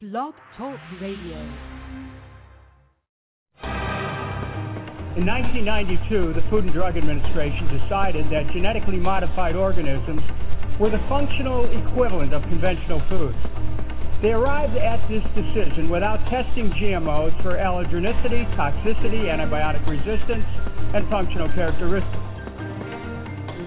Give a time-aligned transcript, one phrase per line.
[0.00, 1.36] Blog Talk Radio.
[5.12, 10.24] In 1992, the Food and Drug Administration decided that genetically modified organisms
[10.80, 13.36] were the functional equivalent of conventional foods.
[14.24, 20.48] They arrived at this decision without testing GMOs for allergenicity, toxicity, antibiotic resistance,
[20.96, 22.19] and functional characteristics.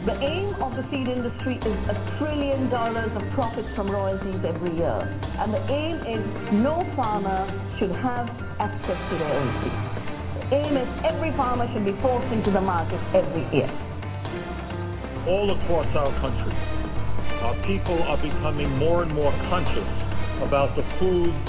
[0.03, 4.75] The aim of the seed industry is a trillion dollars of profits from royalties every
[4.75, 4.99] year.
[5.39, 6.23] And the aim is
[6.59, 7.47] no farmer
[7.79, 8.27] should have
[8.59, 9.75] access to seed.
[10.43, 13.71] The aim is every farmer should be forced into the market every year.
[15.23, 16.51] All across our country,
[17.47, 19.87] our people are becoming more and more conscious
[20.43, 21.39] about the foods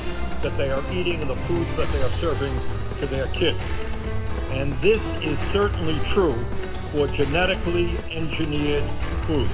[0.47, 2.55] that they are eating and the foods that they are serving
[3.02, 3.59] to their kids.
[4.55, 6.39] And this is certainly true
[6.95, 8.87] for genetically engineered
[9.27, 9.51] food.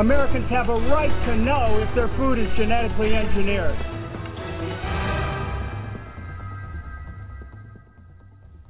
[0.00, 3.78] Americans have a right to know if their food is genetically engineered.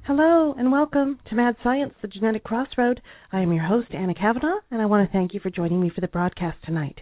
[0.07, 3.01] Hello and welcome to Mad Science, the Genetic Crossroad.
[3.33, 5.91] I am your host, Anna Kavanaugh, and I want to thank you for joining me
[5.95, 7.01] for the broadcast tonight.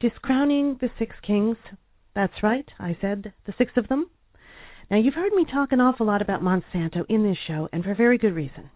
[0.00, 1.58] Discrowning the Six Kings.
[2.16, 4.10] That's right, I said the six of them.
[4.90, 7.94] Now, you've heard me talk an awful lot about Monsanto in this show, and for
[7.94, 8.70] very good reason.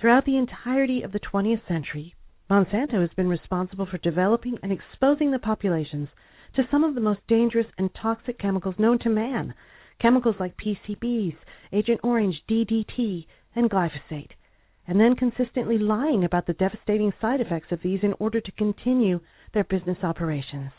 [0.00, 2.14] Throughout the entirety of the 20th century,
[2.48, 6.08] Monsanto has been responsible for developing and exposing the populations
[6.54, 9.54] to some of the most dangerous and toxic chemicals known to man,
[9.98, 11.36] chemicals like PCBs,
[11.72, 13.26] Agent Orange, DDT,
[13.56, 14.30] and glyphosate,
[14.86, 19.18] and then consistently lying about the devastating side effects of these in order to continue
[19.52, 20.70] their business operations.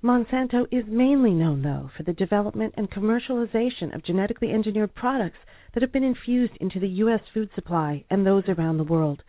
[0.00, 5.38] Monsanto is mainly known, though, for the development and commercialization of genetically engineered products
[5.74, 7.20] that have been infused into the U.S.
[7.34, 9.24] food supply and those around the world.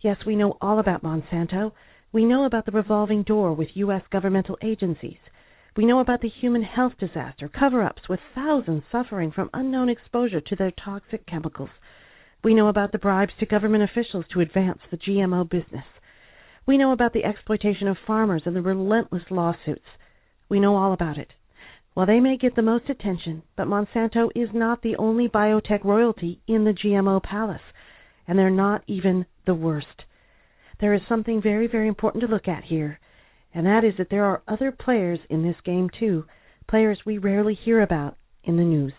[0.00, 1.72] Yes, we know all about Monsanto.
[2.10, 4.02] We know about the revolving door with U.S.
[4.10, 5.18] governmental agencies.
[5.76, 10.40] We know about the human health disaster, cover ups with thousands suffering from unknown exposure
[10.40, 11.70] to their toxic chemicals.
[12.42, 15.84] We know about the bribes to government officials to advance the GMO business.
[16.66, 19.84] We know about the exploitation of farmers and the relentless lawsuits.
[20.48, 21.32] We know all about it.
[21.94, 26.40] Well, they may get the most attention, but Monsanto is not the only biotech royalty
[26.46, 27.62] in the GMO palace,
[28.26, 30.04] and they're not even the worst.
[30.80, 33.00] There is something very, very important to look at here,
[33.52, 36.24] and that is that there are other players in this game too,
[36.68, 38.92] players we rarely hear about in the news.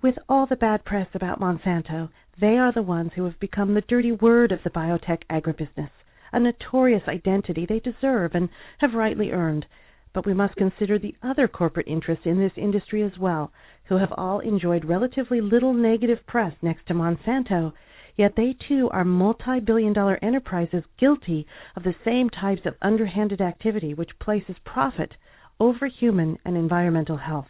[0.00, 2.10] With all the bad press about Monsanto,
[2.40, 5.90] they are the ones who have become the dirty word of the biotech agribusiness,
[6.32, 9.66] a notorious identity they deserve and have rightly earned.
[10.14, 13.52] But we must consider the other corporate interests in this industry as well,
[13.86, 17.72] who have all enjoyed relatively little negative press next to Monsanto,
[18.16, 23.40] yet they too are multi billion dollar enterprises guilty of the same types of underhanded
[23.40, 25.16] activity which places profit
[25.58, 27.48] over human and environmental health.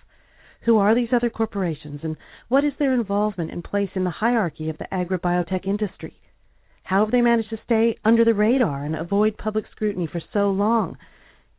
[0.63, 2.17] Who are these other corporations, and
[2.49, 6.19] what is their involvement and place in the hierarchy of the agribiotech industry?
[6.85, 10.51] How have they managed to stay under the radar and avoid public scrutiny for so
[10.51, 10.97] long?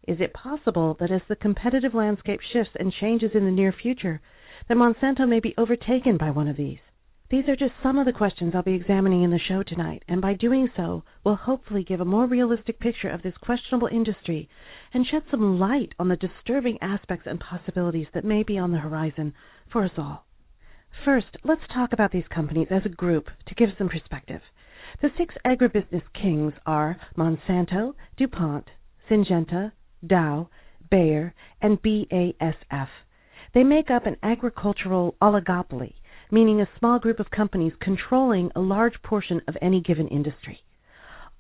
[0.07, 4.21] Is it possible that as the competitive landscape shifts and changes in the near future,
[4.67, 6.77] that Monsanto may be overtaken by one of these?
[7.31, 10.21] These are just some of the questions I'll be examining in the show tonight, and
[10.21, 14.47] by doing so, we'll hopefully give a more realistic picture of this questionable industry
[14.94, 18.77] and shed some light on the disturbing aspects and possibilities that may be on the
[18.77, 19.33] horizon
[19.71, 20.27] for us all.
[21.03, 24.41] First, let's talk about these companies as a group to give some perspective.
[25.01, 28.69] The six agribusiness kings are Monsanto, DuPont,
[29.09, 29.71] Syngenta,
[30.07, 30.49] Dow,
[30.89, 32.88] Bayer, and BASF.
[33.53, 35.93] They make up an agricultural oligopoly,
[36.31, 40.59] meaning a small group of companies controlling a large portion of any given industry.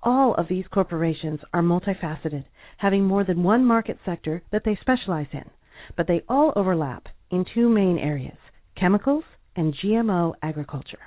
[0.03, 2.45] All of these corporations are multifaceted,
[2.77, 5.49] having more than one market sector that they specialize in,
[5.97, 8.37] but they all overlap in two main areas
[8.75, 9.23] chemicals
[9.55, 10.99] and GMO agriculture.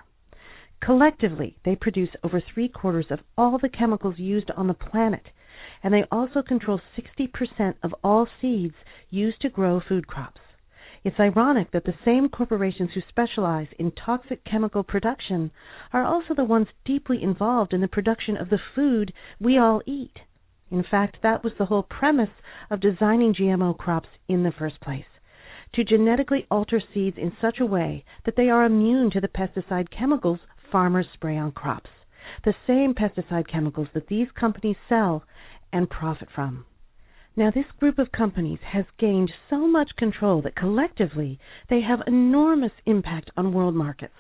[0.81, 5.29] Collectively, they produce over three quarters of all the chemicals used on the planet
[5.83, 8.75] and they also control 60% of all seeds
[9.11, 10.41] used to grow food crops.
[11.05, 15.51] It's ironic that the same corporations who specialize in toxic chemical production
[15.93, 20.19] are also the ones deeply involved in the production of the food we all eat.
[20.71, 25.07] In fact, that was the whole premise of designing GMO crops in the first place
[25.75, 29.91] to genetically alter seeds in such a way that they are immune to the pesticide
[29.91, 30.41] chemicals
[30.71, 31.91] farmers spray on crops.
[32.45, 35.25] The same pesticide chemicals that these companies sell
[35.73, 36.65] and profit from.
[37.37, 41.39] Now, this group of companies has gained so much control that collectively
[41.69, 44.17] they have enormous impact on world markets.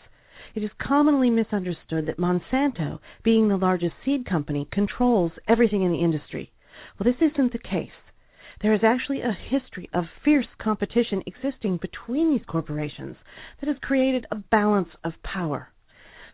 [0.54, 6.00] It is commonly misunderstood that Monsanto, being the largest seed company, controls everything in the
[6.00, 6.52] industry.
[6.98, 7.90] Well, this isn't the case.
[8.60, 13.16] There is actually a history of fierce competition existing between these corporations
[13.60, 15.70] that has created a balance of power.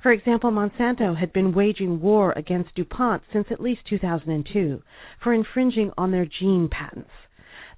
[0.05, 4.83] For example, Monsanto had been waging war against DuPont since at least 2002
[5.23, 7.09] for infringing on their gene patents.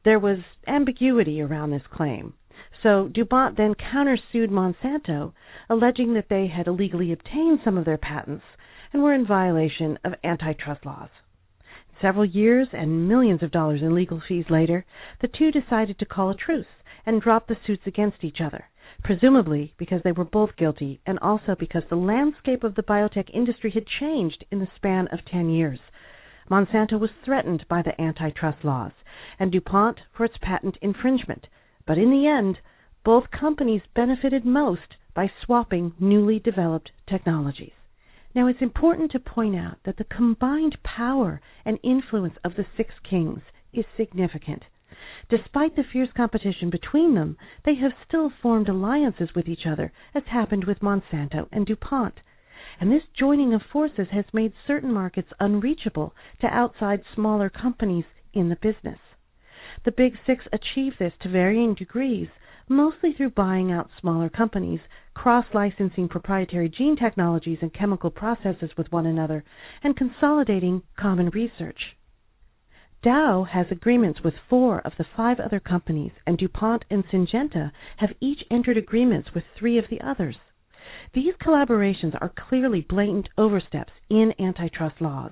[0.05, 2.35] There was ambiguity around this claim.
[2.83, 5.35] So DuPont then countersued Monsanto,
[5.71, 8.43] alleging that they had illegally obtained some of their patents
[8.93, 11.11] and were in violation of antitrust laws.
[12.03, 14.85] Several years and millions of dollars in legal fees later,
[15.21, 16.67] the two decided to call a truce
[17.07, 18.65] and drop the suits against each other
[19.07, 23.71] presumably because they were both guilty and also because the landscape of the biotech industry
[23.71, 25.79] had changed in the span of 10 years.
[26.51, 28.91] Monsanto was threatened by the antitrust laws,
[29.39, 31.47] and DuPont for its patent infringement.
[31.87, 32.59] But in the end,
[33.05, 37.75] both companies benefited most by swapping newly developed technologies.
[38.35, 42.93] Now, it's important to point out that the combined power and influence of the Six
[43.09, 43.43] Kings
[43.73, 44.65] is significant.
[45.29, 50.25] Despite the fierce competition between them, they have still formed alliances with each other, as
[50.27, 52.21] happened with Monsanto and DuPont.
[52.81, 58.49] And this joining of forces has made certain markets unreachable to outside smaller companies in
[58.49, 58.99] the business.
[59.85, 62.29] The Big Six achieve this to varying degrees,
[62.69, 64.81] mostly through buying out smaller companies,
[65.15, 69.45] cross licensing proprietary gene technologies and chemical processes with one another,
[69.83, 71.96] and consolidating common research.
[73.07, 78.13] Dow has agreements with four of the five other companies, and DuPont and Syngenta have
[78.19, 80.37] each entered agreements with three of the others.
[81.13, 85.31] These collaborations are clearly blatant oversteps in antitrust laws,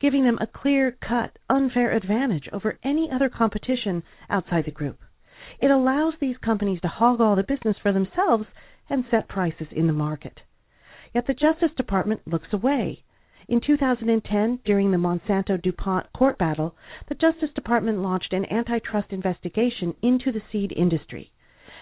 [0.00, 5.00] giving them a clear cut, unfair advantage over any other competition outside the group.
[5.60, 8.44] It allows these companies to hog all the business for themselves
[8.90, 10.42] and set prices in the market.
[11.14, 13.02] Yet the Justice Department looks away
[13.46, 16.74] in 2010, during the Monsanto DuPont court battle,
[17.08, 21.30] the Justice Department launched an antitrust investigation into the seed industry.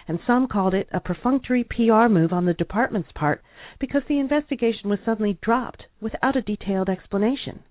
[0.08, 3.42] And some called it a perfunctory PR move on the department's part
[3.78, 7.62] because the investigation was suddenly dropped without a detailed explanation.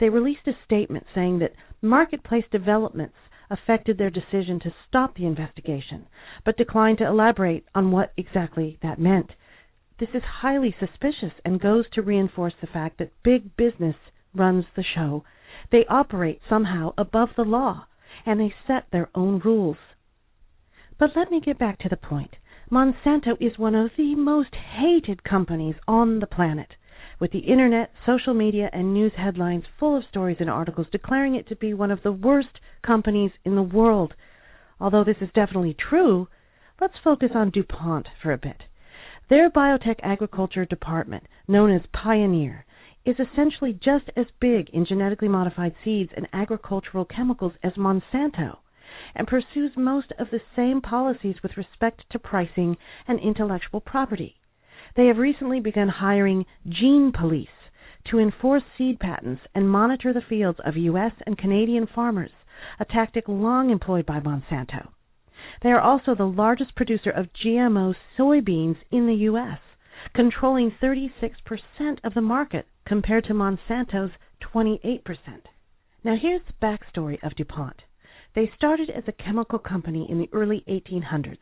[0.00, 3.16] They released a statement saying that marketplace developments
[3.50, 6.06] affected their decision to stop the investigation,
[6.44, 9.32] but declined to elaborate on what exactly that meant.
[9.98, 13.96] This is highly suspicious and goes to reinforce the fact that big business
[14.32, 15.24] runs the show.
[15.72, 17.86] They operate somehow above the law,
[18.24, 19.78] and they set their own rules.
[20.98, 22.36] But let me get back to the point.
[22.70, 26.76] Monsanto is one of the most hated companies on the planet,
[27.18, 31.48] with the internet, social media, and news headlines full of stories and articles declaring it
[31.48, 34.14] to be one of the worst companies in the world.
[34.80, 36.28] Although this is definitely true,
[36.80, 38.62] let's focus on DuPont for a bit.
[39.28, 42.64] Their biotech agriculture department, known as Pioneer,
[43.04, 48.56] is essentially just as big in genetically modified seeds and agricultural chemicals as Monsanto,
[49.14, 54.36] and pursues most of the same policies with respect to pricing and intellectual property.
[54.96, 57.48] They have recently begun hiring gene police
[58.10, 61.12] to enforce seed patents and monitor the fields of U.S.
[61.26, 62.32] and Canadian farmers,
[62.80, 64.88] a tactic long employed by Monsanto.
[65.60, 69.58] They are also the largest producer of GMO soybeans in the U.S.,
[70.14, 75.02] controlling 36% of the market compared to Monsanto's 28%.
[76.04, 77.82] Now, here's the backstory of DuPont.
[78.34, 81.38] They started as a chemical company in the early 1800s,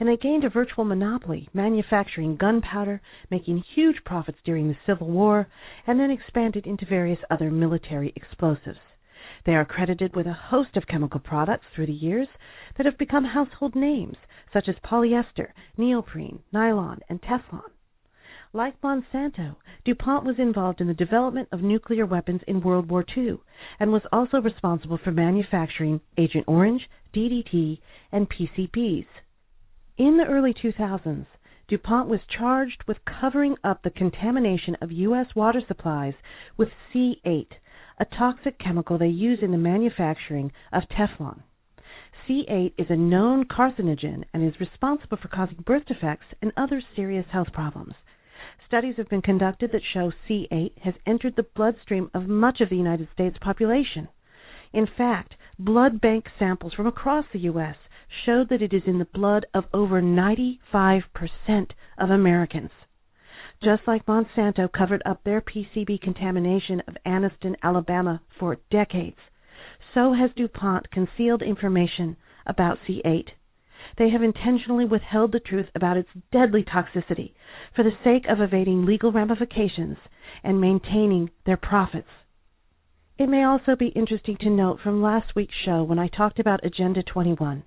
[0.00, 5.46] and they gained a virtual monopoly, manufacturing gunpowder, making huge profits during the Civil War,
[5.86, 8.80] and then expanded into various other military explosives.
[9.44, 12.28] They are credited with a host of chemical products through the years
[12.76, 14.16] that have become household names,
[14.52, 17.70] such as polyester, neoprene, nylon, and Teflon.
[18.52, 23.38] Like Monsanto, DuPont was involved in the development of nuclear weapons in World War II
[23.78, 27.78] and was also responsible for manufacturing Agent Orange, DDT,
[28.10, 29.06] and PCBs.
[29.96, 31.26] In the early 2000s,
[31.68, 35.34] DuPont was charged with covering up the contamination of U.S.
[35.36, 36.14] water supplies
[36.56, 37.52] with C8,
[38.00, 41.42] a toxic chemical they use in the manufacturing of Teflon.
[42.26, 47.26] C8 is a known carcinogen and is responsible for causing birth defects and other serious
[47.30, 47.94] health problems.
[48.66, 52.76] Studies have been conducted that show C8 has entered the bloodstream of much of the
[52.76, 54.08] United States population.
[54.72, 57.76] In fact, blood bank samples from across the U.S.
[58.24, 60.58] showed that it is in the blood of over 95%
[61.98, 62.70] of Americans.
[63.62, 69.18] Just like Monsanto covered up their PCB contamination of Anniston, Alabama for decades,
[69.92, 73.28] so has DuPont concealed information about C8.
[73.98, 77.34] They have intentionally withheld the truth about its deadly toxicity
[77.76, 79.98] for the sake of evading legal ramifications
[80.42, 82.08] and maintaining their profits.
[83.18, 86.64] It may also be interesting to note from last week's show when I talked about
[86.64, 87.64] Agenda 21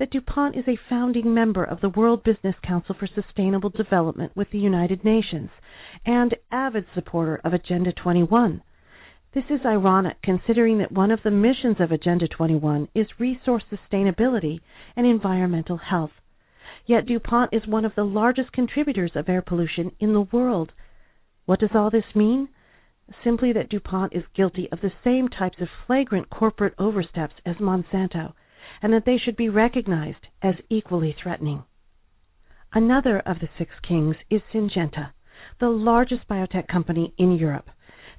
[0.00, 4.50] that DuPont is a founding member of the World Business Council for Sustainable Development with
[4.50, 5.50] the United Nations
[6.06, 8.62] and avid supporter of Agenda 21.
[9.34, 14.60] This is ironic considering that one of the missions of Agenda 21 is resource sustainability
[14.96, 16.12] and environmental health.
[16.86, 20.72] Yet DuPont is one of the largest contributors of air pollution in the world.
[21.44, 22.48] What does all this mean?
[23.24, 28.32] simply that DuPont is guilty of the same types of flagrant corporate oversteps as Monsanto,
[28.82, 31.64] and that they should be recognized as equally threatening.
[32.72, 35.10] Another of the Six Kings is Syngenta,
[35.58, 37.68] the largest biotech company in Europe.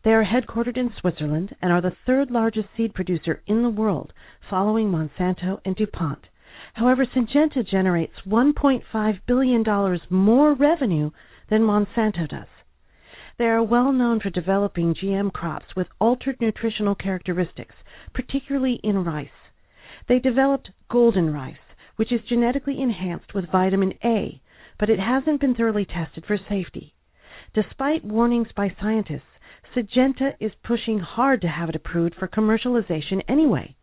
[0.03, 4.13] They are headquartered in Switzerland and are the third largest seed producer in the world,
[4.49, 6.27] following Monsanto and DuPont.
[6.73, 11.11] However, Syngenta generates $1.5 billion more revenue
[11.49, 12.47] than Monsanto does.
[13.37, 17.75] They are well known for developing GM crops with altered nutritional characteristics,
[18.13, 19.29] particularly in rice.
[20.07, 21.55] They developed golden rice,
[21.95, 24.41] which is genetically enhanced with vitamin A,
[24.79, 26.95] but it hasn't been thoroughly tested for safety.
[27.53, 29.23] Despite warnings by scientists,
[29.75, 33.75] Syngenta is pushing hard to have it approved for commercialization anyway,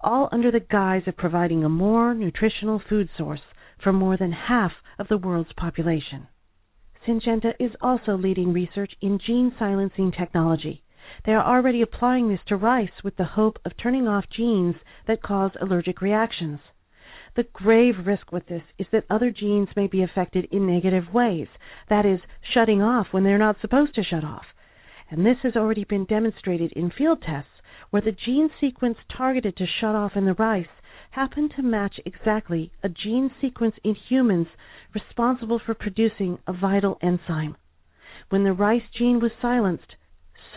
[0.00, 3.42] all under the guise of providing a more nutritional food source
[3.82, 6.28] for more than half of the world's population.
[7.06, 10.82] Syngenta is also leading research in gene silencing technology.
[11.24, 15.22] They are already applying this to rice with the hope of turning off genes that
[15.22, 16.60] cause allergic reactions.
[17.34, 21.48] The grave risk with this is that other genes may be affected in negative ways,
[21.88, 24.46] that is, shutting off when they're not supposed to shut off.
[25.10, 29.66] And this has already been demonstrated in field tests where the gene sequence targeted to
[29.66, 30.66] shut off in the rice
[31.12, 34.48] happened to match exactly a gene sequence in humans
[34.94, 37.56] responsible for producing a vital enzyme.
[38.28, 39.94] When the rice gene was silenced,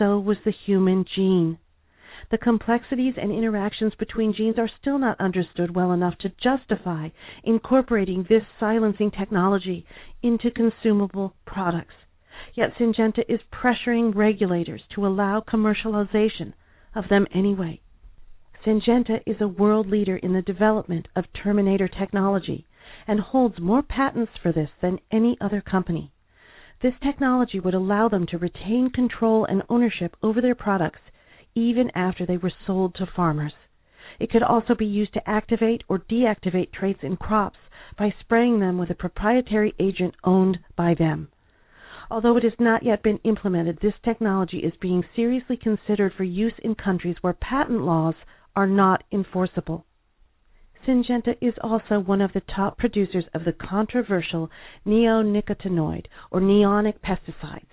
[0.02, 1.56] so was the human gene.
[2.32, 7.10] The complexities and interactions between genes are still not understood well enough to justify
[7.44, 9.86] incorporating this silencing technology
[10.20, 11.94] into consumable products.
[12.56, 16.52] Yet Syngenta is pressuring regulators to allow commercialization
[16.96, 17.80] of them anyway.
[18.66, 22.66] Syngenta is a world leader in the development of terminator technology
[23.06, 26.10] and holds more patents for this than any other company.
[26.82, 30.98] This technology would allow them to retain control and ownership over their products
[31.54, 33.52] even after they were sold to farmers.
[34.18, 37.58] It could also be used to activate or deactivate traits in crops
[37.96, 41.28] by spraying them with a proprietary agent owned by them.
[42.10, 46.58] Although it has not yet been implemented, this technology is being seriously considered for use
[46.58, 48.16] in countries where patent laws
[48.56, 49.86] are not enforceable.
[50.86, 54.50] Syngenta is also one of the top producers of the controversial
[54.84, 57.68] neonicotinoid or neonic pesticides.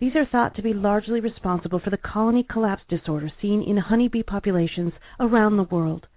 [0.00, 4.24] These are thought to be largely responsible for the colony collapse disorder seen in honeybee
[4.24, 6.08] populations around the world.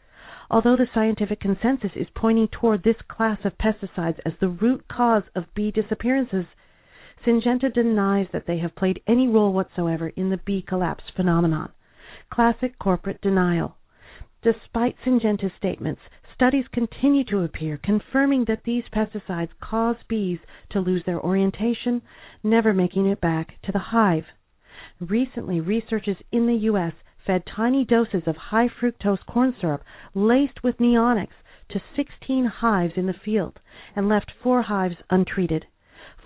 [0.49, 5.23] Although the scientific consensus is pointing toward this class of pesticides as the root cause
[5.35, 6.45] of bee disappearances,
[7.25, 11.71] Syngenta denies that they have played any role whatsoever in the bee collapse phenomenon.
[12.29, 13.77] Classic corporate denial.
[14.41, 16.01] Despite Syngenta's statements,
[16.33, 22.01] studies continue to appear confirming that these pesticides cause bees to lose their orientation,
[22.43, 24.25] never making it back to the hive.
[24.99, 26.93] Recently, researchers in the U.S.
[27.25, 31.35] fed tiny doses of high fructose corn syrup laced with neonics
[31.69, 33.59] to 16 hives in the field
[33.95, 35.65] and left four hives untreated.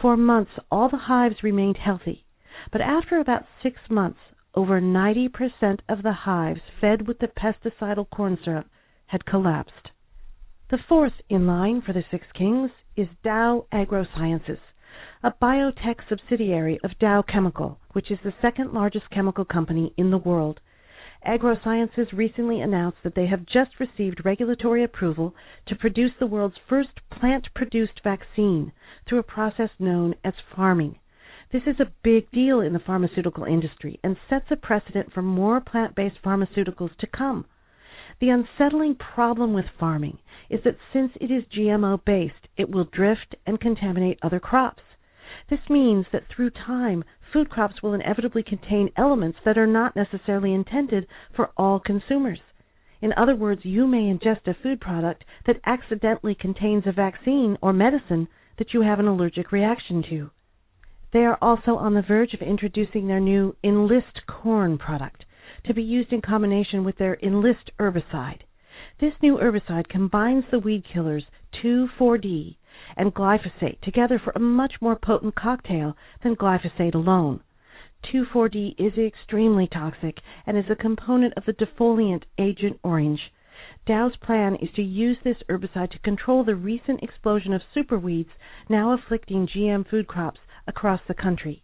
[0.02, 2.26] For months, all the hives remained healthy,
[2.72, 4.20] but after about six months,
[4.56, 8.68] over 90% of the hives fed with the pesticidal corn syrup
[9.08, 9.92] had collapsed.
[10.70, 14.60] The fourth in line for the Six Kings is Dow AgroSciences,
[15.24, 20.18] a biotech subsidiary of Dow Chemical, which is the second largest chemical company in the
[20.18, 20.60] world.
[21.26, 25.34] AgroSciences recently announced that they have just received regulatory approval
[25.68, 28.74] to produce the world's first plant produced vaccine
[29.06, 30.96] through a process known as pharming.
[31.50, 35.62] This is a big deal in the pharmaceutical industry and sets a precedent for more
[35.62, 37.46] plant based pharmaceuticals to come.
[38.20, 40.18] The unsettling problem with pharming
[40.50, 44.82] is that since it is GMO based, it will drift and contaminate other crops.
[45.50, 50.52] This means that through time, food crops will inevitably contain elements that are not necessarily
[50.52, 51.06] intended
[51.36, 52.40] for all consumers.
[53.02, 57.72] In other words, you may ingest a food product that accidentally contains a vaccine or
[57.72, 60.32] medicine that you have an allergic reaction to.
[61.14, 65.24] They are also on the verge of introducing their new Enlist corn product
[65.68, 68.42] to be used in combination with their Enlist herbicide.
[69.00, 71.26] This new herbicide combines the weed killers
[71.64, 72.58] 2,4-D
[72.96, 77.42] and glyphosate together for a much more potent cocktail than glyphosate alone.
[78.14, 83.32] 2,4-D is extremely toxic and is a component of the defoliant Agent Orange.
[83.86, 88.30] Dow's plan is to use this herbicide to control the recent explosion of superweeds
[88.70, 91.64] now afflicting GM food crops across the country.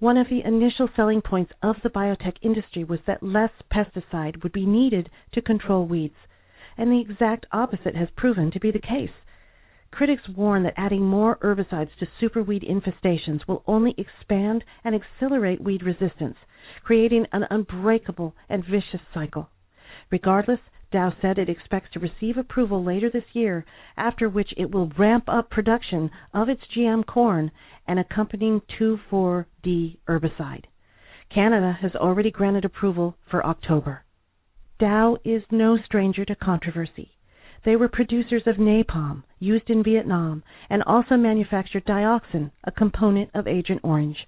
[0.00, 4.52] One of the initial selling points of the biotech industry was that less pesticide would
[4.52, 6.14] be needed to control weeds,
[6.76, 9.10] and the exact opposite has proven to be the case.
[9.90, 15.82] Critics warn that adding more herbicides to superweed infestations will only expand and accelerate weed
[15.82, 16.36] resistance,
[16.84, 19.50] creating an unbreakable and vicious cycle.
[20.12, 20.60] Regardless,
[20.90, 23.66] Dow said it expects to receive approval later this year,
[23.96, 27.50] after which it will ramp up production of its GM corn
[27.86, 30.64] and accompanying 2,4-D herbicide.
[31.28, 34.04] Canada has already granted approval for October.
[34.78, 37.18] Dow is no stranger to controversy.
[37.64, 43.46] They were producers of napalm, used in Vietnam, and also manufactured dioxin, a component of
[43.46, 44.26] Agent Orange.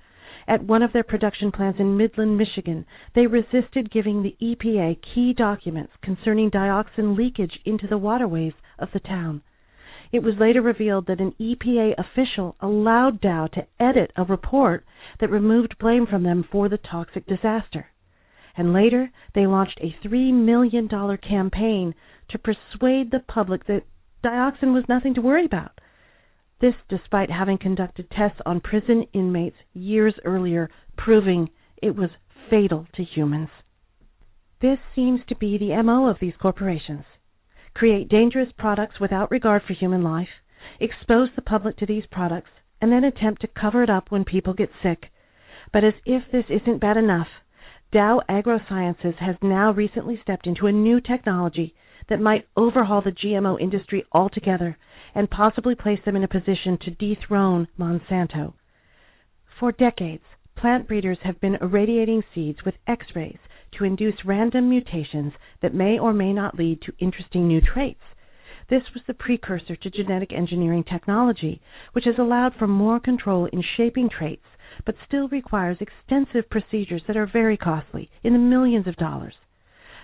[0.49, 5.33] At one of their production plants in Midland, Michigan, they resisted giving the EPA key
[5.33, 9.43] documents concerning dioxin leakage into the waterways of the town.
[10.13, 14.85] It was later revealed that an EPA official allowed Dow to edit a report
[15.21, 17.93] that removed blame from them for the toxic disaster.
[18.57, 21.95] And later they launched a $3 million campaign
[22.29, 23.85] to persuade the public that
[24.25, 25.81] dioxin was nothing to worry about.
[26.61, 31.51] This despite having conducted tests on prison inmates years earlier, proving
[31.83, 32.11] it was
[32.49, 33.49] fatal to humans.
[34.61, 37.05] This seems to be the MO of these corporations
[37.75, 40.29] create dangerous products without regard for human life,
[40.81, 42.51] expose the public to these products,
[42.81, 45.07] and then attempt to cover it up when people get sick.
[45.73, 47.29] But as if this isn't bad enough,
[47.93, 51.75] Dow AgroSciences has now recently stepped into a new technology
[52.09, 54.77] that might overhaul the GMO industry altogether
[55.15, 58.55] and possibly place them in a position to dethrone Monsanto.
[59.59, 60.25] For decades,
[60.57, 63.39] plant breeders have been irradiating seeds with X-rays
[63.73, 68.01] to induce random mutations that may or may not lead to interesting new traits.
[68.69, 71.61] This was the precursor to genetic engineering technology,
[71.93, 74.47] which has allowed for more control in shaping traits,
[74.87, 79.35] but still requires extensive procedures that are very costly, in the millions of dollars.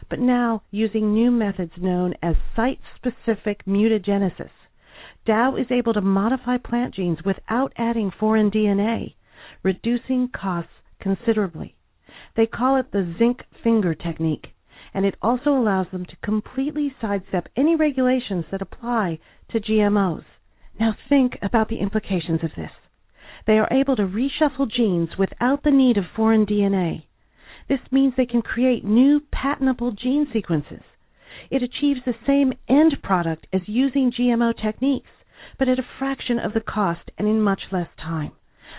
[0.09, 4.51] But now, using new methods known as site specific mutagenesis,
[5.27, 9.15] Dow is able to modify plant genes without adding foreign DNA,
[9.65, 11.75] reducing costs considerably.
[12.37, 14.55] They call it the zinc finger technique,
[14.95, 19.19] and it also allows them to completely sidestep any regulations that apply
[19.51, 20.25] to GMOs.
[20.79, 22.71] Now think about the implications of this.
[23.47, 27.03] They are able to reshuffle genes without the need of foreign DNA.
[27.69, 30.83] This means they can create new patentable gene sequences.
[31.51, 35.11] It achieves the same end product as using GMO techniques,
[35.59, 38.32] but at a fraction of the cost and in much less time.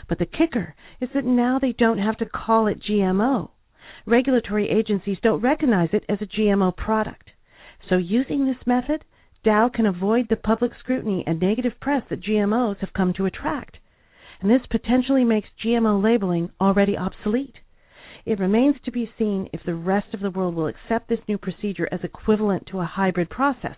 [0.07, 3.49] But the kicker is that now they don't have to call it GMO.
[4.05, 7.31] Regulatory agencies don't recognize it as a GMO product.
[7.89, 9.03] So using this method,
[9.43, 13.77] Dow can avoid the public scrutiny and negative press that GMOs have come to attract.
[14.41, 17.55] And this potentially makes GMO labeling already obsolete.
[18.25, 21.37] It remains to be seen if the rest of the world will accept this new
[21.37, 23.77] procedure as equivalent to a hybrid process.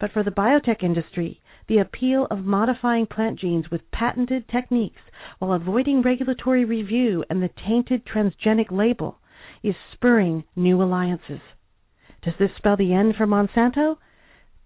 [0.00, 5.00] But for the biotech industry, the appeal of modifying plant genes with patented techniques
[5.38, 9.18] while avoiding regulatory review and the tainted transgenic label
[9.62, 11.40] is spurring new alliances.
[12.22, 13.98] Does this spell the end for Monsanto?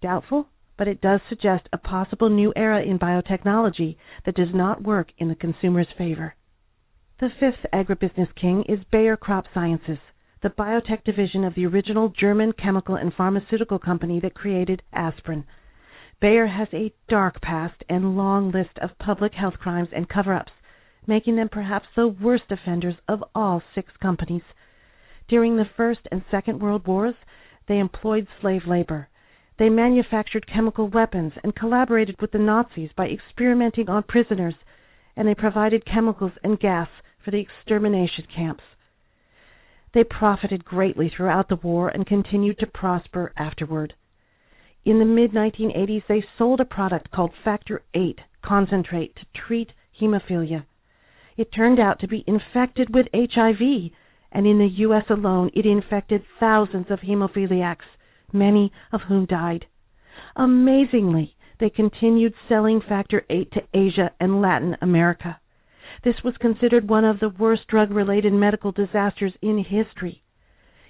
[0.01, 5.09] Doubtful, but it does suggest a possible new era in biotechnology that does not work
[5.17, 6.35] in the consumer's favor.
[7.19, 9.99] The fifth agribusiness king is Bayer Crop Sciences,
[10.41, 15.45] the biotech division of the original German chemical and pharmaceutical company that created aspirin.
[16.19, 20.51] Bayer has a dark past and long list of public health crimes and cover ups,
[21.05, 24.43] making them perhaps the worst offenders of all six companies.
[25.27, 27.15] During the First and Second World Wars,
[27.67, 29.09] they employed slave labor.
[29.57, 34.55] They manufactured chemical weapons and collaborated with the Nazis by experimenting on prisoners,
[35.15, 36.89] and they provided chemicals and gas
[37.23, 38.63] for the extermination camps.
[39.93, 43.93] They profited greatly throughout the war and continued to prosper afterward.
[44.85, 50.65] In the mid 1980s, they sold a product called Factor VIII concentrate to treat hemophilia.
[51.37, 53.91] It turned out to be infected with HIV,
[54.31, 55.05] and in the U.S.
[55.09, 57.85] alone, it infected thousands of hemophiliacs,
[58.33, 59.67] many of whom died.
[60.35, 65.39] Amazingly, they continued selling Factor VIII to Asia and Latin America.
[66.03, 70.22] This was considered one of the worst drug related medical disasters in history.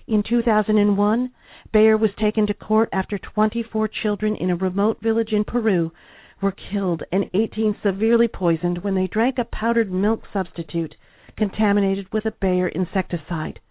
[0.05, 1.31] In 2001,
[1.71, 5.93] Bayer was taken to court after 24 children in a remote village in Peru
[6.41, 10.95] were killed and 18 severely poisoned when they drank a powdered milk substitute
[11.37, 13.61] contaminated with a Bayer insecticide.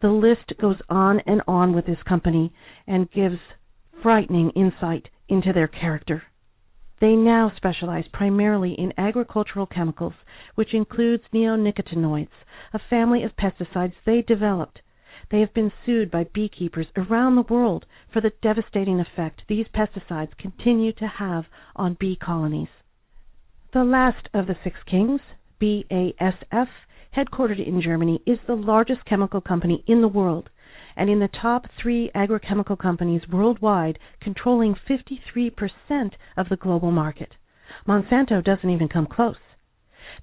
[0.00, 2.52] The list goes on and on with this company
[2.88, 3.38] and gives
[4.02, 6.24] frightening insight into their character.
[7.00, 10.14] They now specialize primarily in agricultural chemicals,
[10.56, 12.34] which includes neonicotinoids,
[12.72, 14.80] a family of pesticides they developed.
[15.30, 20.36] They have been sued by beekeepers around the world for the devastating effect these pesticides
[20.38, 22.68] continue to have on bee colonies.
[23.72, 25.20] The last of the six kings,
[25.60, 26.68] BASF,
[27.14, 30.48] headquartered in Germany, is the largest chemical company in the world
[30.96, 37.36] and in the top three agrochemical companies worldwide, controlling 53% of the global market.
[37.86, 39.36] Monsanto doesn't even come close.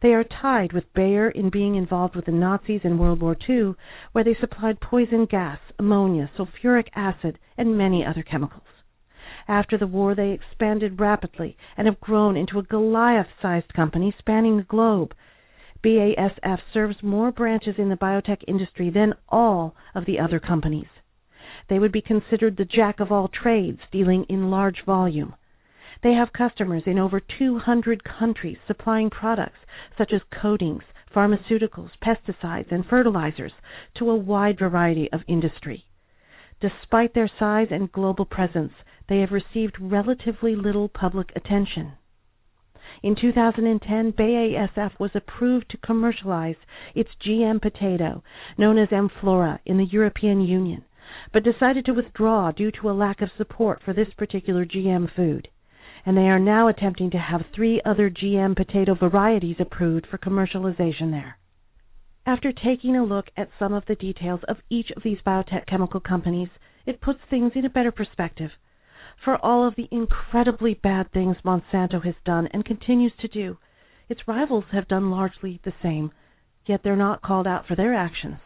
[0.02, 3.76] They are tied with Bayer in being involved with the Nazis in World War II,
[4.12, 8.68] where they supplied poison gas, ammonia, sulfuric acid, and many other chemicals.
[9.48, 14.58] After the war, they expanded rapidly and have grown into a Goliath sized company spanning
[14.58, 15.14] the globe,
[15.86, 20.88] BASF serves more branches in the biotech industry than all of the other companies.
[21.68, 25.36] They would be considered the jack of all trades, dealing in large volume.
[26.04, 29.60] They have customers in over 200 countries supplying products
[29.98, 30.84] such as coatings,
[31.16, 33.54] pharmaceuticals, pesticides, and fertilizers
[33.96, 35.86] to a wide variety of industry.
[36.60, 38.74] Despite their size and global presence,
[39.08, 41.94] they have received relatively little public attention.
[43.04, 46.56] In 2010, BASF was approved to commercialize
[46.94, 48.24] its GM potato,
[48.58, 50.84] known as Amflora, in the European Union,
[51.32, 55.50] but decided to withdraw due to a lack of support for this particular GM food.
[56.06, 61.12] And they are now attempting to have three other GM potato varieties approved for commercialization
[61.12, 61.38] there.
[62.26, 66.00] After taking a look at some of the details of each of these biotech chemical
[66.00, 66.50] companies,
[66.86, 68.52] it puts things in a better perspective
[69.24, 73.58] for all of the incredibly bad things Monsanto has done and continues to do.
[74.10, 76.12] Its rivals have done largely the same,
[76.66, 78.40] yet they're not called out for their actions.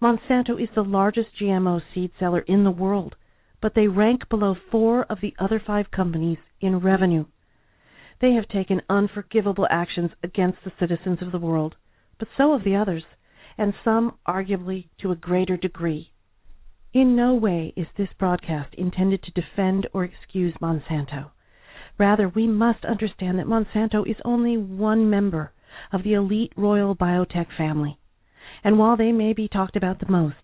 [0.00, 3.16] Monsanto is the largest GMO seed seller in the world,
[3.60, 7.24] but they rank below four of the other five companies in revenue.
[8.20, 11.76] They have taken unforgivable actions against the citizens of the world,
[12.18, 13.04] but so have the others,
[13.56, 16.12] and some arguably to a greater degree.
[16.92, 21.30] In no way is this broadcast intended to defend or excuse Monsanto.
[21.98, 25.52] Rather, we must understand that Monsanto is only one member
[25.92, 27.98] of the elite royal biotech family.
[28.64, 30.39] And while they may be talked about the most,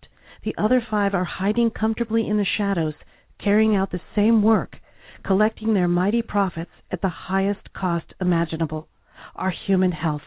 [0.46, 2.94] the other five are hiding comfortably in the shadows,
[3.42, 4.76] carrying out the same work,
[5.24, 8.87] collecting their mighty profits at the highest cost imaginable
[9.35, 10.22] our human health.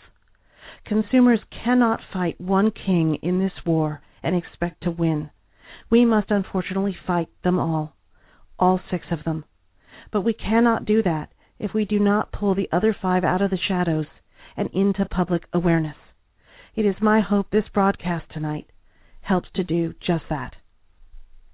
[0.85, 5.29] Consumers cannot fight one king in this war and expect to win.
[5.89, 7.95] We must unfortunately fight them all,
[8.59, 9.45] all six of them.
[10.11, 11.29] But we cannot do that
[11.59, 14.07] if we do not pull the other five out of the shadows
[14.57, 15.95] and into public awareness.
[16.75, 18.69] It is my hope this broadcast tonight
[19.29, 20.55] helps to do just that.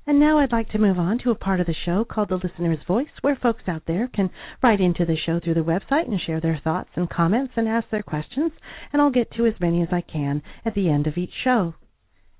[0.07, 2.37] And now I'd like to move on to a part of the show called The
[2.37, 4.29] Listener's Voice, where folks out there can
[4.63, 7.89] write into the show through the website and share their thoughts and comments and ask
[7.89, 8.51] their questions,
[8.93, 11.73] and I'll get to as many as I can at the end of each show.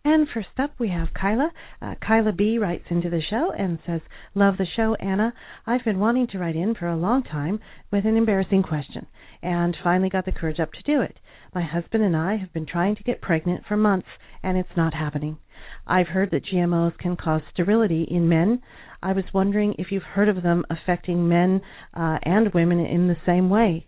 [0.07, 1.51] And first up, we have Kyla.
[1.81, 4.01] Uh, Kyla B writes into the show and says,
[4.35, 5.33] Love the show, Anna.
[5.65, 7.59] I've been wanting to write in for a long time
[7.91, 9.07] with an embarrassing question
[9.41, 11.17] and finally got the courage up to do it.
[11.55, 14.07] My husband and I have been trying to get pregnant for months
[14.43, 15.39] and it's not happening.
[15.87, 18.61] I've heard that GMOs can cause sterility in men.
[19.01, 21.61] I was wondering if you've heard of them affecting men
[21.95, 23.87] uh, and women in the same way.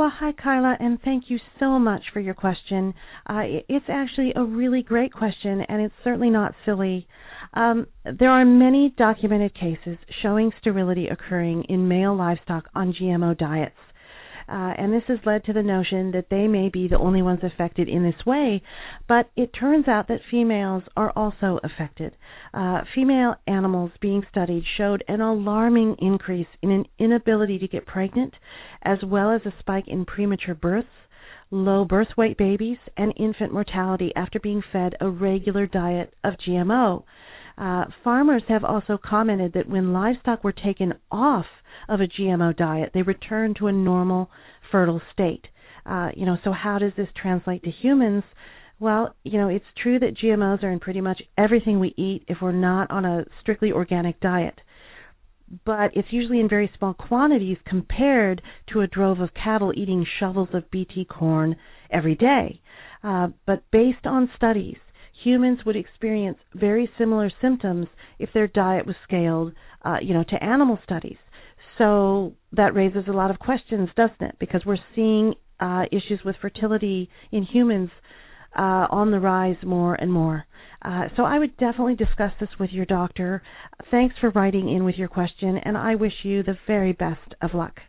[0.00, 2.94] Well, hi, Kyla, and thank you so much for your question.
[3.26, 7.06] Uh, it's actually a really great question, and it's certainly not silly.
[7.52, 7.86] Um,
[8.18, 13.76] there are many documented cases showing sterility occurring in male livestock on GMO diets.
[14.50, 17.40] Uh, and this has led to the notion that they may be the only ones
[17.44, 18.60] affected in this way,
[19.06, 22.12] but it turns out that females are also affected.
[22.52, 28.34] Uh, female animals being studied showed an alarming increase in an inability to get pregnant,
[28.82, 30.88] as well as a spike in premature births,
[31.52, 37.04] low birth weight babies, and infant mortality after being fed a regular diet of GMO.
[37.60, 41.44] Uh, farmers have also commented that when livestock were taken off
[41.90, 44.30] of a GMO diet, they return to a normal
[44.72, 45.46] fertile state.
[45.84, 48.24] Uh, you know, so how does this translate to humans?
[48.78, 52.38] Well, you know, it's true that GMOs are in pretty much everything we eat if
[52.40, 54.58] we're not on a strictly organic diet.
[55.66, 58.40] But it's usually in very small quantities compared
[58.72, 61.56] to a drove of cattle eating shovels of BT corn
[61.90, 62.62] every day.
[63.04, 64.76] Uh, but based on studies,
[65.22, 67.86] humans would experience very similar symptoms
[68.18, 69.52] if their diet was scaled,
[69.84, 71.16] uh, you know, to animal studies.
[71.78, 74.36] So that raises a lot of questions, doesn't it?
[74.38, 77.90] Because we're seeing uh, issues with fertility in humans
[78.58, 80.44] uh, on the rise more and more.
[80.82, 83.42] Uh, so I would definitely discuss this with your doctor.
[83.90, 87.54] Thanks for writing in with your question, and I wish you the very best of
[87.54, 87.80] luck.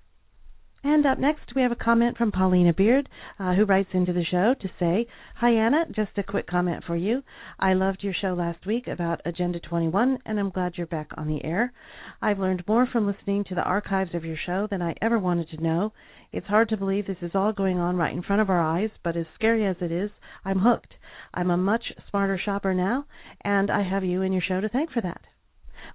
[0.83, 4.23] And up next, we have a comment from Paulina Beard, uh, who writes into the
[4.23, 5.85] show to say, Hi, Anna.
[5.91, 7.21] Just a quick comment for you.
[7.59, 11.27] I loved your show last week about Agenda 21, and I'm glad you're back on
[11.27, 11.71] the air.
[12.19, 15.49] I've learned more from listening to the archives of your show than I ever wanted
[15.49, 15.93] to know.
[16.31, 18.89] It's hard to believe this is all going on right in front of our eyes,
[19.03, 20.09] but as scary as it is,
[20.43, 20.95] I'm hooked.
[21.31, 23.05] I'm a much smarter shopper now,
[23.41, 25.21] and I have you and your show to thank for that.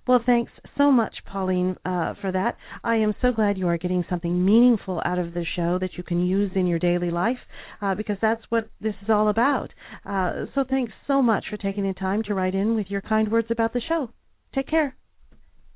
[0.07, 2.57] Well, thanks so much, Pauline, uh, for that.
[2.85, 6.05] I am so glad you are getting something meaningful out of the show that you
[6.05, 7.40] can use in your daily life,
[7.83, 9.73] uh, because that's what this is all about.
[10.05, 13.33] Uh, so thanks so much for taking the time to write in with your kind
[13.33, 14.11] words about the show.
[14.55, 14.95] Take care.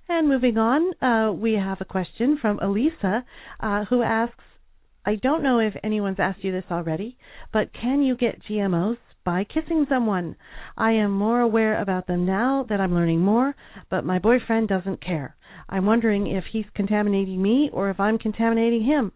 [0.08, 3.24] And moving on, uh, we have a question from Elisa,
[3.58, 4.44] uh, who asks,
[5.04, 7.16] I don't know if anyone's asked you this already,
[7.52, 10.36] but can you get GMOs by kissing someone.
[10.76, 13.54] I am more aware about them now that I'm learning more,
[13.88, 15.36] but my boyfriend doesn't care.
[15.68, 19.12] I'm wondering if he's contaminating me or if I'm contaminating him.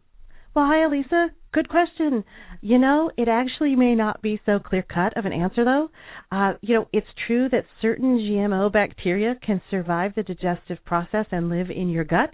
[0.55, 1.31] Well, hi, Elisa.
[1.53, 2.25] Good question.
[2.61, 5.91] You know, it actually may not be so clear cut of an answer, though.
[6.31, 11.49] Uh, you know, it's true that certain GMO bacteria can survive the digestive process and
[11.49, 12.31] live in your gut.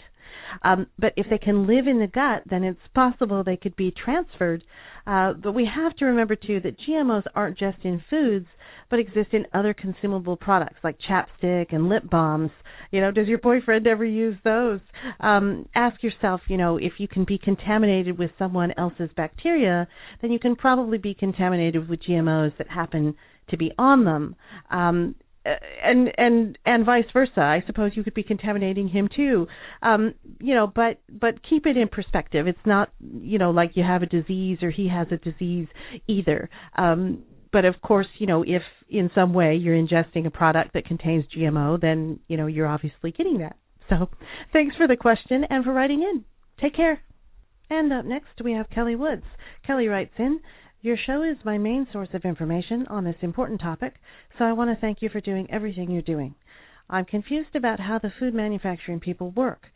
[0.62, 3.93] Um, but if they can live in the gut, then it's possible they could be
[3.93, 4.62] transferred.
[5.07, 8.47] Uh, but we have to remember too that GMOs aren't just in foods,
[8.90, 12.51] but exist in other consumable products like chapstick and lip balms.
[12.90, 14.81] You know, does your boyfriend ever use those?
[15.21, 19.87] Um, ask yourself, you know, if you can be contaminated with someone else's bacteria,
[20.21, 23.14] then you can probably be contaminated with GMOs that happen
[23.49, 24.37] to be on them.
[24.71, 27.40] Um, and and and vice versa.
[27.40, 29.46] I suppose you could be contaminating him too.
[29.83, 32.46] Um, you know, but but keep it in perspective.
[32.46, 35.68] It's not you know like you have a disease or he has a disease
[36.07, 36.50] either.
[36.76, 37.22] Um,
[37.53, 41.24] but of course, you know, if in some way you're ingesting a product that contains
[41.37, 43.57] GMO, then you know you're obviously getting that.
[43.88, 44.09] So,
[44.53, 46.24] thanks for the question and for writing in.
[46.61, 47.00] Take care.
[47.70, 49.24] And up next we have Kelly Woods.
[49.66, 50.40] Kelly writes in,
[50.83, 53.95] your show is my main source of information on this important topic,
[54.38, 56.35] so I want to thank you for doing everything you're doing.
[56.88, 59.66] I'm confused about how the food manufacturing people work.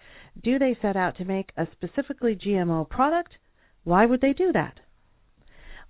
[0.42, 3.32] Do they set out to make a specifically GMO product?
[3.84, 4.80] Why would they do that?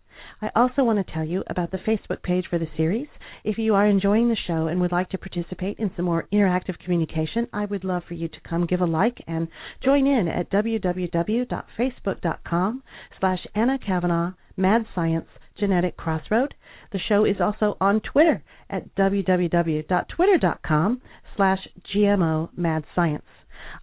[0.42, 3.08] I also want to tell you about the Facebook page for the series.
[3.44, 6.78] If you are enjoying the show and would like to participate in some more interactive
[6.78, 9.48] communication, I would love for you to come give a like and
[9.82, 12.82] join in at www.facebook.com
[13.18, 16.54] slash Anna Kavanaugh Mad Science Genetic Crossroad.
[16.92, 21.02] The show is also on Twitter at www.twitter.com
[21.36, 23.24] slash GMO Mad Science.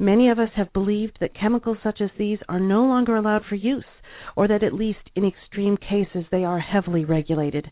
[0.00, 3.54] Many of us have believed that chemicals such as these are no longer allowed for
[3.54, 3.84] use,
[4.34, 7.70] or that at least in extreme cases they are heavily regulated.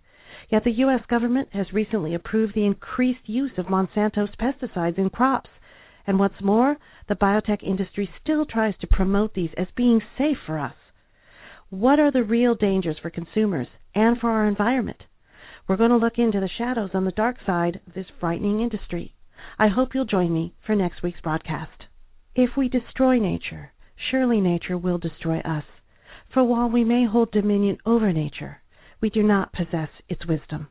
[0.51, 1.01] Yet the U.S.
[1.09, 5.49] government has recently approved the increased use of Monsanto's pesticides in crops.
[6.07, 6.77] And what's more,
[7.09, 10.75] the biotech industry still tries to promote these as being safe for us.
[11.71, 15.03] What are the real dangers for consumers and for our environment?
[15.67, 19.15] We're going to look into the shadows on the dark side of this frightening industry.
[19.59, 21.88] I hope you'll join me for next week's broadcast.
[22.39, 25.65] If we destroy nature, surely nature will destroy us.
[26.33, 28.63] For while we may hold dominion over nature,
[29.01, 30.69] we do not possess its wisdom.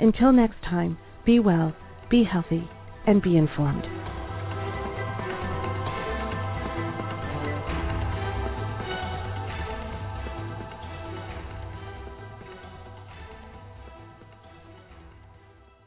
[0.00, 1.76] Until next time, be well,
[2.10, 2.68] be healthy,
[3.06, 3.84] and be informed.